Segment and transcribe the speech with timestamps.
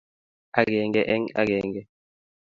[0.59, 1.81] akenge eng ekenge